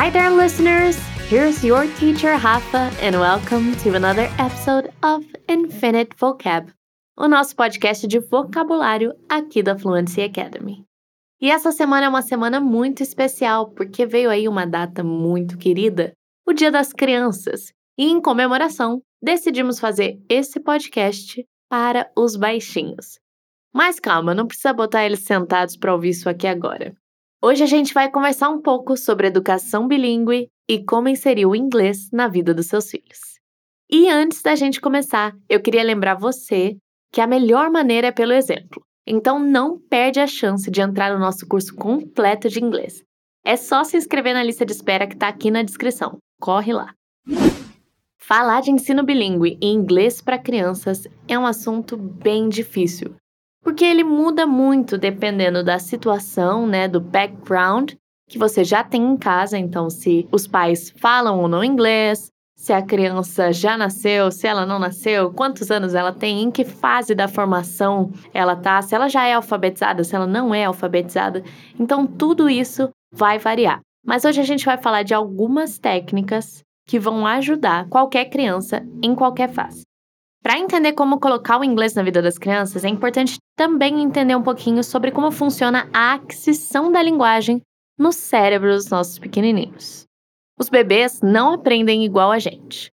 [0.00, 0.96] Hi there, listeners!
[1.28, 6.72] Here's your teacher Rafa, and welcome to another episode of Infinite Vocab,
[7.18, 10.86] o nosso podcast de vocabulário aqui da Fluency Academy.
[11.38, 16.14] E essa semana é uma semana muito especial porque veio aí uma data muito querida,
[16.48, 23.18] o Dia das Crianças, e em comemoração decidimos fazer esse podcast para os baixinhos.
[23.70, 26.94] Mas calma, não precisa botar eles sentados para ouvir isso aqui agora.
[27.42, 32.10] Hoje a gente vai conversar um pouco sobre educação bilíngue e como inserir o inglês
[32.12, 33.40] na vida dos seus filhos.
[33.90, 36.76] E antes da gente começar, eu queria lembrar você
[37.10, 38.84] que a melhor maneira é pelo exemplo.
[39.06, 43.02] Então não perde a chance de entrar no nosso curso completo de inglês.
[43.42, 46.18] É só se inscrever na lista de espera que está aqui na descrição.
[46.38, 46.94] Corre lá!
[48.18, 53.16] Falar de ensino bilíngue e inglês para crianças é um assunto bem difícil,
[53.62, 57.92] porque ele muda muito dependendo da situação, né, do background
[58.28, 59.58] que você já tem em casa.
[59.58, 64.64] Então, se os pais falam ou não inglês, se a criança já nasceu, se ela
[64.64, 69.08] não nasceu, quantos anos ela tem, em que fase da formação ela tá, se ela
[69.08, 71.42] já é alfabetizada, se ela não é alfabetizada.
[71.78, 73.80] Então, tudo isso vai variar.
[74.04, 79.14] Mas hoje a gente vai falar de algumas técnicas que vão ajudar qualquer criança em
[79.14, 79.82] qualquer fase.
[80.50, 84.42] Para entender como colocar o inglês na vida das crianças, é importante também entender um
[84.42, 87.62] pouquinho sobre como funciona a aquisição da linguagem
[87.96, 90.06] no cérebro dos nossos pequenininhos.
[90.58, 92.90] Os bebês não aprendem igual a gente.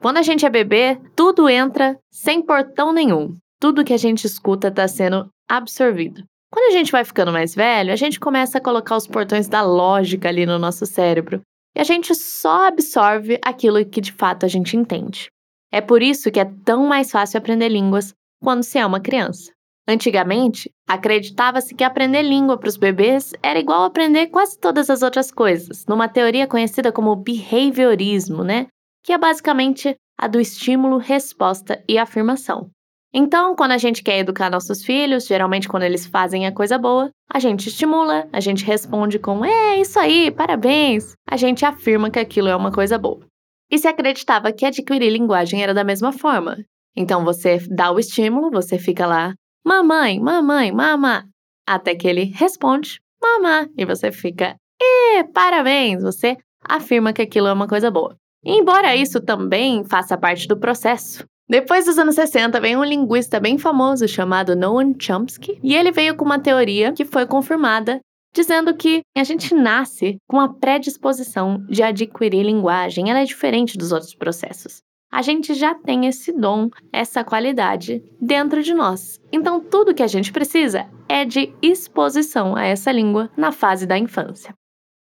[0.00, 3.34] Quando a gente é bebê, tudo entra sem portão nenhum.
[3.58, 6.22] Tudo que a gente escuta está sendo absorvido.
[6.48, 9.62] Quando a gente vai ficando mais velho, a gente começa a colocar os portões da
[9.62, 11.40] lógica ali no nosso cérebro
[11.74, 15.28] e a gente só absorve aquilo que de fato a gente entende.
[15.72, 19.52] É por isso que é tão mais fácil aprender línguas quando se é uma criança.
[19.86, 25.30] Antigamente, acreditava-se que aprender língua para os bebês era igual aprender quase todas as outras
[25.30, 28.66] coisas, numa teoria conhecida como behaviorismo, né?
[29.02, 32.70] Que é basicamente a do estímulo, resposta e afirmação.
[33.12, 37.10] Então, quando a gente quer educar nossos filhos, geralmente quando eles fazem a coisa boa,
[37.28, 41.14] a gente estimula, a gente responde com é isso aí, parabéns.
[41.28, 43.29] A gente afirma que aquilo é uma coisa boa.
[43.70, 46.58] E se acreditava que adquirir linguagem era da mesma forma.
[46.96, 51.24] Então você dá o estímulo, você fica lá mamãe, mamãe, mamá,
[51.66, 57.52] até que ele responde mamá e você fica, e parabéns, você afirma que aquilo é
[57.52, 58.16] uma coisa boa.
[58.42, 63.58] embora isso também faça parte do processo, depois dos anos 60, vem um linguista bem
[63.58, 67.98] famoso chamado Noam Chomsky, e ele veio com uma teoria que foi confirmada,
[68.32, 73.92] dizendo que a gente nasce com a predisposição de adquirir linguagem, ela é diferente dos
[73.92, 79.18] outros processos a gente já tem esse dom, essa qualidade dentro de nós.
[79.32, 83.98] Então, tudo que a gente precisa é de exposição a essa língua na fase da
[83.98, 84.54] infância.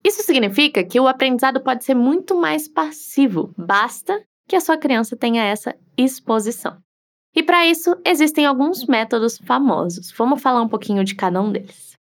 [0.03, 5.15] Isso significa que o aprendizado pode ser muito mais passivo, basta que a sua criança
[5.15, 6.79] tenha essa exposição.
[7.37, 10.11] E para isso, existem alguns métodos famosos.
[10.17, 11.93] Vamos falar um pouquinho de cada um deles.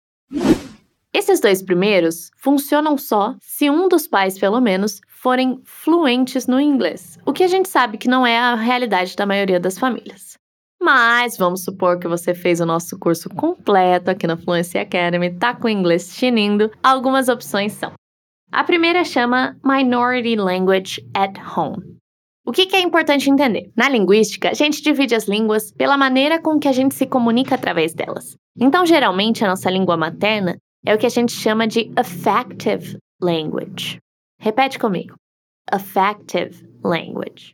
[1.19, 7.19] Esses dois primeiros funcionam só se um dos pais, pelo menos, forem fluentes no inglês,
[7.25, 10.37] o que a gente sabe que não é a realidade da maioria das famílias.
[10.81, 15.53] Mas vamos supor que você fez o nosso curso completo aqui na Fluency Academy, tá
[15.53, 16.71] com o inglês tinindo.
[16.81, 17.91] Algumas opções são:
[18.49, 21.99] a primeira chama Minority Language at Home.
[22.45, 23.69] O que, que é importante entender?
[23.75, 27.55] Na linguística, a gente divide as línguas pela maneira com que a gente se comunica
[27.55, 28.37] através delas.
[28.57, 33.99] Então, geralmente, a nossa língua materna é o que a gente chama de affective language.
[34.39, 35.15] Repete comigo.
[35.71, 37.53] Affective language.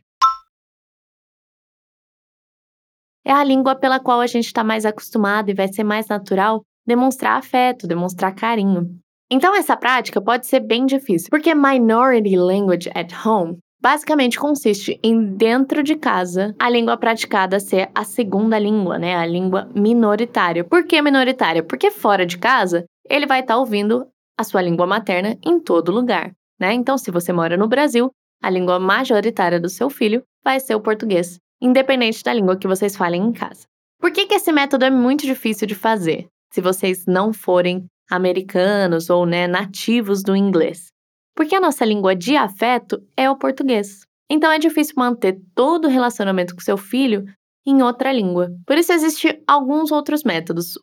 [3.24, 6.62] É a língua pela qual a gente está mais acostumado e vai ser mais natural
[6.86, 8.96] demonstrar afeto, demonstrar carinho.
[9.28, 15.36] Então, essa prática pode ser bem difícil, porque minority language at home basicamente consiste em,
[15.36, 19.16] dentro de casa, a língua praticada ser a segunda língua, né?
[19.16, 20.64] A língua minoritária.
[20.64, 21.62] Por que minoritária?
[21.62, 24.06] Porque fora de casa, ele vai estar tá ouvindo
[24.38, 26.72] a sua língua materna em todo lugar né?
[26.72, 28.10] Então, se você mora no Brasil,
[28.42, 32.96] a língua majoritária do seu filho vai ser o português, independente da língua que vocês
[32.96, 33.66] falem em casa.
[34.00, 39.10] Por que, que esse método é muito difícil de fazer, se vocês não forem americanos
[39.10, 40.88] ou né, nativos do inglês?
[41.36, 44.00] Porque a nossa língua de afeto é o português.
[44.28, 47.24] Então é difícil manter todo o relacionamento com seu filho
[47.64, 48.50] em outra língua.
[48.66, 50.78] Por isso existem alguns outros métodos.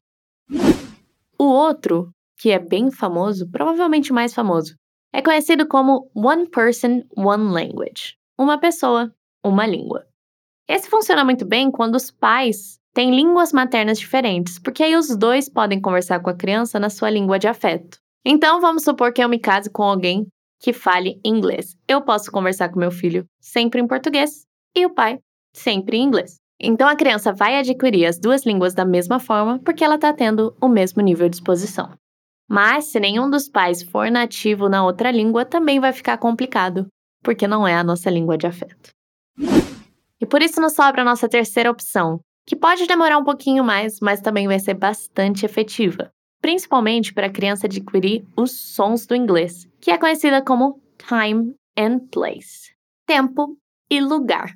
[1.38, 4.76] O outro, que é bem famoso, provavelmente mais famoso,
[5.12, 9.14] é conhecido como One Person, One Language uma pessoa,
[9.44, 10.06] uma língua.
[10.68, 15.50] Esse funciona muito bem quando os pais têm línguas maternas diferentes, porque aí os dois
[15.50, 17.98] podem conversar com a criança na sua língua de afeto.
[18.26, 20.28] Então, vamos supor que eu me case com alguém
[20.64, 21.76] que fale inglês.
[21.86, 25.20] Eu posso conversar com meu filho sempre em português e o pai
[25.54, 26.38] sempre em inglês.
[26.58, 30.56] Então a criança vai adquirir as duas línguas da mesma forma porque ela está tendo
[30.62, 31.92] o mesmo nível de exposição.
[32.50, 36.88] Mas se nenhum dos pais for nativo na outra língua, também vai ficar complicado,
[37.22, 38.92] porque não é a nossa língua de afeto.
[40.22, 44.00] E por isso nos sobra a nossa terceira opção, que pode demorar um pouquinho mais,
[44.02, 46.10] mas também vai ser bastante efetiva,
[46.44, 52.00] principalmente para a criança adquirir os sons do inglês, que é conhecida como time and
[52.12, 52.74] place
[53.06, 53.58] tempo
[53.90, 54.54] e lugar.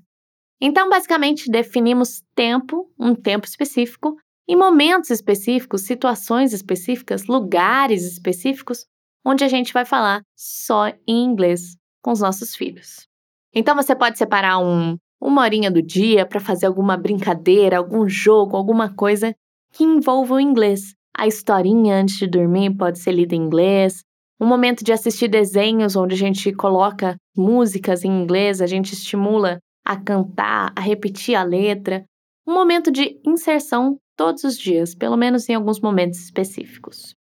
[0.60, 8.86] Então, basicamente, definimos tempo, um tempo específico, e momentos específicos, situações específicas, lugares específicos,
[9.26, 13.08] onde a gente vai falar só em inglês com os nossos filhos.
[13.54, 18.58] Então, você pode separar um, uma horinha do dia para fazer alguma brincadeira, algum jogo,
[18.58, 19.34] alguma coisa
[19.72, 20.97] que envolva o inglês.
[21.18, 24.04] A historinha antes de dormir pode ser lida em inglês.
[24.40, 29.58] Um momento de assistir desenhos onde a gente coloca músicas em inglês, a gente estimula
[29.84, 32.06] a cantar, a repetir a letra.
[32.46, 37.16] Um momento de inserção todos os dias, pelo menos em alguns momentos específicos.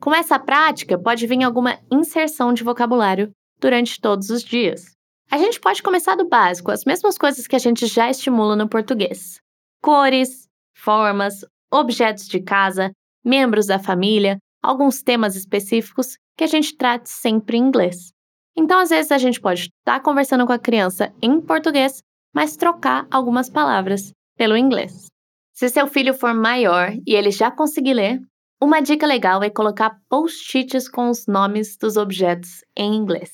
[0.00, 4.94] Com essa prática, pode vir alguma inserção de vocabulário durante todos os dias.
[5.30, 8.68] A gente pode começar do básico, as mesmas coisas que a gente já estimula no
[8.68, 9.38] português:
[9.82, 12.90] cores, formas, objetos de casa,
[13.24, 18.12] membros da família, alguns temas específicos que a gente trate sempre em inglês.
[18.56, 22.02] Então, às vezes, a gente pode estar conversando com a criança em português,
[22.34, 25.06] mas trocar algumas palavras pelo inglês.
[25.54, 28.20] Se seu filho for maior e ele já conseguir ler,
[28.60, 33.30] uma dica legal é colocar post-its com os nomes dos objetos em inglês.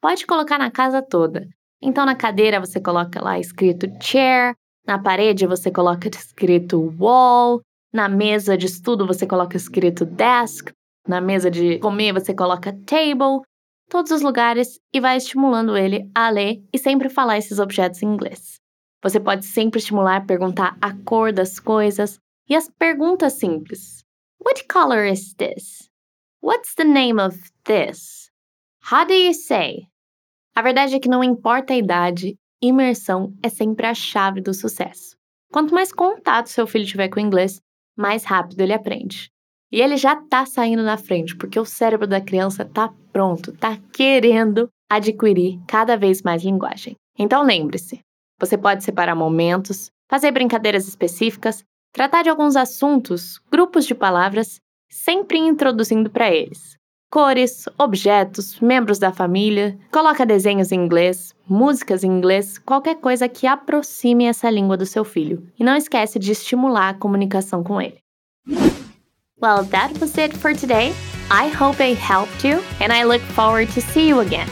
[0.00, 1.46] Pode colocar na casa toda.
[1.82, 4.54] Então, na cadeira você coloca lá escrito chair,
[4.86, 7.60] na parede você coloca escrito wall,
[7.92, 10.72] na mesa de estudo você coloca escrito desk,
[11.06, 13.42] na mesa de comer você coloca table,
[13.88, 18.06] todos os lugares e vai estimulando ele a ler e sempre falar esses objetos em
[18.06, 18.60] inglês.
[19.02, 24.04] Você pode sempre estimular perguntar a cor das coisas e as perguntas simples.
[24.44, 25.90] What color is this?
[26.42, 28.30] What's the name of this?
[28.90, 29.86] How do you say?
[30.54, 35.16] A verdade é que não importa a idade, imersão é sempre a chave do sucesso.
[35.52, 37.60] Quanto mais contato seu filho tiver com o inglês,
[37.96, 39.30] mais rápido ele aprende.
[39.72, 43.78] E ele já está saindo na frente, porque o cérebro da criança está pronto, está
[43.92, 46.96] querendo adquirir cada vez mais linguagem.
[47.16, 48.00] Então lembre-se,
[48.38, 54.60] você pode separar momentos, fazer brincadeiras específicas, tratar de alguns assuntos, grupos de palavras,
[54.90, 56.79] sempre introduzindo para eles
[57.10, 63.46] cores, objetos, membros da família, coloca desenhos em inglês, músicas em inglês, qualquer coisa que
[63.46, 65.46] aproxime essa língua do seu filho.
[65.58, 67.98] E não esquece de estimular a comunicação com ele.
[69.42, 70.92] Well, that was it for today.
[71.30, 74.46] I hope I helped you and I look forward to see you again.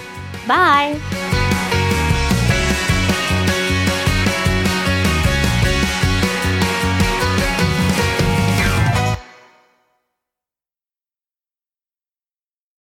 [0.46, 1.17] Bye!